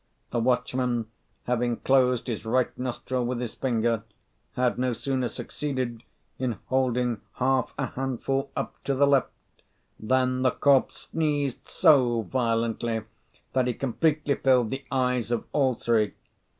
The 0.31 0.39
watchman 0.39 1.05
having 1.43 1.77
closed 1.77 2.25
his 2.25 2.43
right 2.43 2.75
nostril 2.75 3.23
with 3.23 3.39
his 3.39 3.53
finger, 3.53 4.01
had 4.53 4.79
no 4.79 4.93
sooner 4.93 5.27
succeeded 5.27 6.01
in 6.39 6.57
holding 6.69 7.21
half 7.33 7.71
a 7.77 7.85
handful 7.85 8.49
up 8.55 8.83
to 8.85 8.95
the 8.95 9.05
left 9.05 9.29
than 9.99 10.41
the 10.41 10.49
corpse 10.49 10.97
sneezed 11.11 11.67
so 11.67 12.23
violently 12.23 13.03
that 13.53 13.67
he 13.67 13.75
completely 13.75 14.33
filled 14.33 14.71
the 14.71 14.83
eyes 14.91 15.29
of 15.29 15.43
all 15.51 15.75
three. 15.75 16.13